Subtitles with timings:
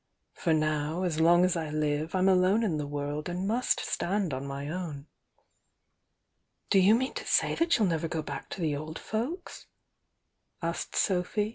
[0.33, 4.33] For now, as long as I live I'm alone in the world and must stand
[4.33, 5.05] on my own."
[6.71, 9.67] "Do you mean to say that you'll never go back to the old folks?"
[10.15, 10.63] >.
[10.63, 11.49] od Sophy.